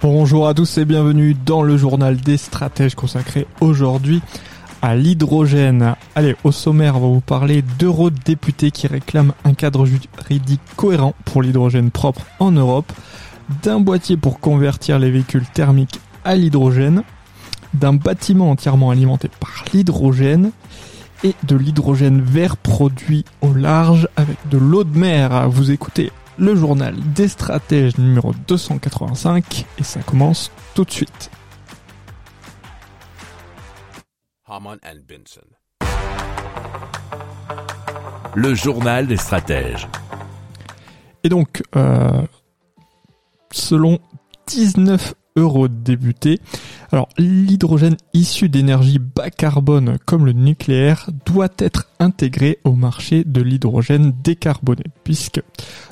[0.00, 4.22] Bonjour à tous et bienvenue dans le journal des stratèges consacré aujourd'hui
[4.80, 5.96] à l'hydrogène.
[6.14, 11.42] Allez, au sommaire, on va vous parler d'eurodéputés qui réclament un cadre juridique cohérent pour
[11.42, 12.92] l'hydrogène propre en Europe,
[13.64, 17.02] d'un boîtier pour convertir les véhicules thermiques à l'hydrogène,
[17.74, 20.52] d'un bâtiment entièrement alimenté par l'hydrogène
[21.24, 25.50] et de l'hydrogène vert produit au large avec de l'eau de mer.
[25.50, 31.30] Vous écoutez le journal des stratèges numéro 285 et ça commence tout de suite.
[38.34, 39.88] Le journal des stratèges.
[41.24, 42.22] Et donc, euh,
[43.50, 43.98] selon
[44.46, 46.40] 19 eurodéputés,
[46.90, 53.42] alors l'hydrogène issu d'énergie bas carbone comme le nucléaire doit être intégré au marché de
[53.42, 55.42] l'hydrogène décarboné, puisque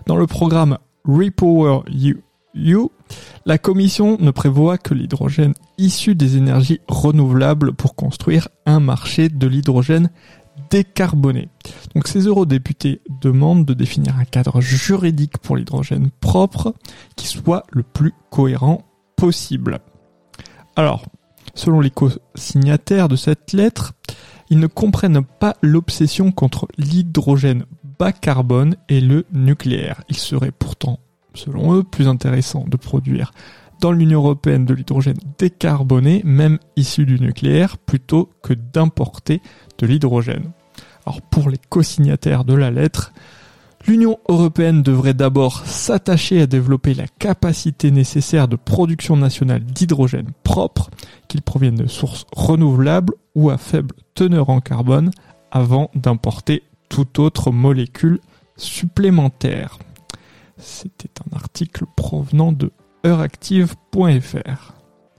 [0.07, 1.81] dans le programme Repower
[2.55, 2.91] You,
[3.45, 9.47] la Commission ne prévoit que l'hydrogène issu des énergies renouvelables pour construire un marché de
[9.47, 10.11] l'hydrogène
[10.71, 11.49] décarboné.
[11.95, 16.75] Donc ces eurodéputés demandent de définir un cadre juridique pour l'hydrogène propre
[17.15, 18.83] qui soit le plus cohérent
[19.17, 19.81] possible.
[20.77, 21.07] Alors,
[21.55, 23.95] selon les co-signataires de cette lettre,
[24.51, 27.65] ils ne comprennent pas l'obsession contre l'hydrogène
[27.99, 30.03] bas carbone et le nucléaire.
[30.09, 31.01] Il serait pourtant,
[31.35, 33.33] selon eux, plus intéressant de produire
[33.81, 39.43] dans l'Union européenne de l'hydrogène décarboné, même issu du nucléaire, plutôt que d'importer
[39.79, 40.51] de l'hydrogène.
[41.07, 43.13] Alors pour les co-signataires de la lettre,
[43.87, 50.91] L'Union européenne devrait d'abord s'attacher à développer la capacité nécessaire de production nationale d'hydrogène propre,
[51.29, 55.13] qu'il provienne de sources renouvelables ou à faible teneur en carbone,
[55.53, 58.19] avant d'importer toute autre molécule
[58.57, 59.79] supplémentaire.
[60.59, 62.73] C'était un article provenant de
[63.05, 64.76] heuractive.fr.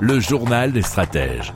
[0.00, 1.52] Le journal des stratèges.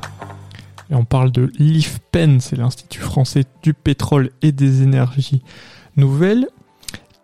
[0.90, 5.42] Et on parle de l'IFPEN, c'est l'Institut français du pétrole et des énergies
[5.96, 6.46] nouvelles,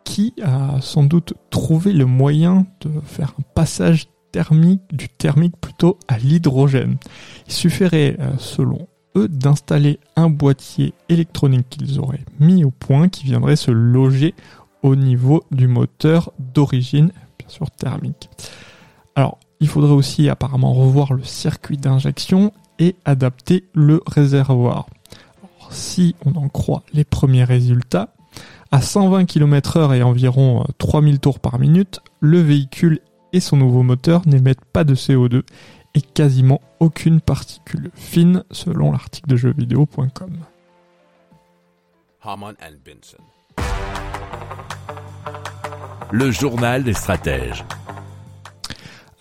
[0.03, 5.99] qui a sans doute trouvé le moyen de faire un passage thermique, du thermique plutôt
[6.09, 6.97] à l'hydrogène.
[7.47, 13.25] Il suffirait, euh, selon eux, d'installer un boîtier électronique qu'ils auraient mis au point qui
[13.25, 14.35] viendrait se loger
[14.83, 18.29] au niveau du moteur d'origine, bien sûr thermique.
[19.15, 24.85] Alors, il faudrait aussi apparemment revoir le circuit d'injection et adapter le réservoir.
[25.71, 28.13] si on en croit les premiers résultats,
[28.71, 33.01] à 120 km heure et environ 3000 euh, tours par minute, le véhicule
[33.33, 35.45] et son nouveau moteur n'émettent pas de CO2
[35.95, 40.41] et quasiment aucune particule fine selon l'article de jeuxvideo.com.
[46.11, 47.65] Le journal des stratèges.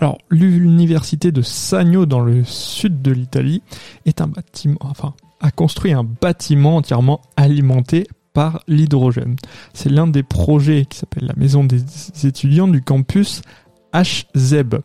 [0.04, 3.62] Alors, l'université de Sagno dans le sud de l'Italie
[4.06, 9.38] est un bâtiment, enfin, a construit un bâtiment entièrement alimenté par l'hydrogène.
[9.74, 11.82] C'est l'un des projets qui s'appelle la maison des
[12.26, 13.44] étudiants du campus
[13.94, 14.82] HZEB.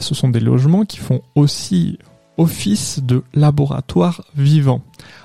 [0.00, 1.96] Ce sont des logements qui font aussi
[2.36, 4.82] office de laboratoire vivant.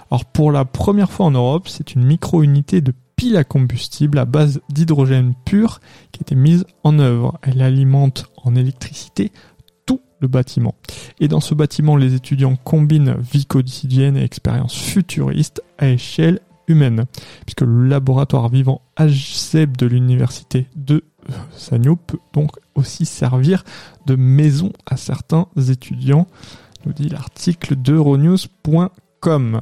[0.10, 4.26] Alors pour la première fois en Europe, c'est une micro-unité de pile à combustible à
[4.26, 5.82] base d'hydrogène pur
[6.14, 7.38] qui a été mise en œuvre.
[7.42, 9.32] Elle alimente en électricité
[9.86, 10.76] tout le bâtiment.
[11.20, 17.06] Et dans ce bâtiment, les étudiants combinent vie quotidienne et expérience futuriste à échelle humaine,
[17.46, 21.04] puisque le laboratoire vivant HZEB de l'université de
[21.56, 23.64] Sagno peut donc aussi servir
[24.06, 26.28] de maison à certains étudiants,
[26.86, 29.62] nous dit l'article d'euronews.com.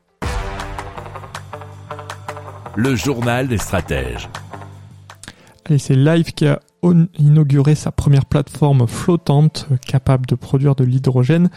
[2.75, 4.29] Le journal des stratèges.
[5.65, 6.59] Allez, c'est Live qui a
[7.19, 11.49] inauguré sa première plateforme flottante euh, capable de produire de l'hydrogène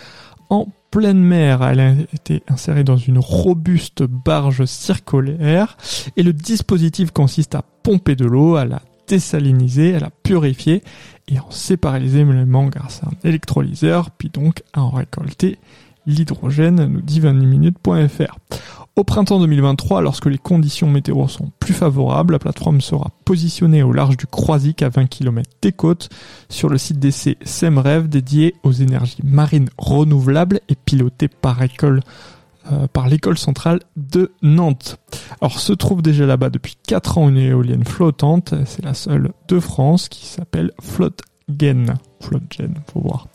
[0.50, 1.62] en pleine mer.
[1.62, 5.76] Elle a été insérée dans une robuste barge circulaire
[6.16, 10.82] et le dispositif consiste à pomper de l'eau, à la désaliniser, à la purifier
[11.28, 15.58] et à en séparer les éléments grâce à un électrolyseur, puis donc à en récolter
[16.06, 18.38] l'hydrogène, nous dit 20minutes.fr.
[18.96, 23.92] Au printemps 2023, lorsque les conditions météo sont plus favorables, la plateforme sera positionnée au
[23.92, 26.10] large du Croisic à 20 km des côtes
[26.48, 31.60] sur le site d'essai SEMREV dédié aux énergies marines renouvelables et piloté par
[32.72, 34.98] euh, par l'école centrale de Nantes.
[35.40, 39.58] Alors se trouve déjà là-bas depuis 4 ans une éolienne flottante, c'est la seule de
[39.58, 40.70] France qui s'appelle
[41.46, 41.94] Flottgen.
[42.20, 43.28] Flottgen, faut voir.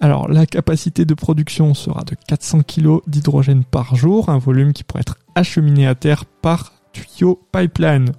[0.00, 4.84] Alors la capacité de production sera de 400 kg d'hydrogène par jour, un volume qui
[4.84, 8.12] pourrait être acheminé à terre par tuyau pipeline.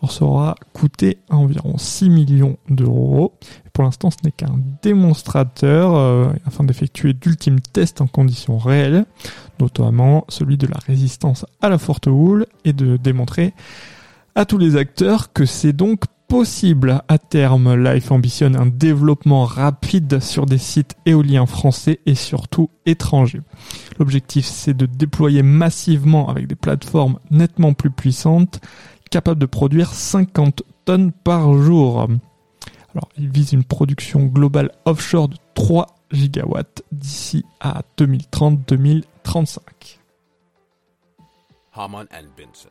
[0.00, 3.34] Alors ça aura coûté environ 6 millions d'euros.
[3.72, 9.04] Pour l'instant, ce n'est qu'un démonstrateur euh, afin d'effectuer d'ultimes tests en conditions réelles,
[9.60, 13.54] notamment celui de la résistance à la forte houle et de démontrer
[14.34, 17.02] à tous les acteurs que c'est donc possible.
[17.08, 23.42] À terme, Life ambitionne un développement rapide sur des sites éoliens français et surtout étrangers.
[23.98, 28.60] L'objectif, c'est de déployer massivement avec des plateformes nettement plus puissantes,
[29.10, 32.02] capables de produire 50 tonnes par jour.
[32.94, 39.58] Alors, il vise une production globale offshore de 3 gigawatts d'ici à 2030-2035.
[41.74, 42.70] Harman and Benson.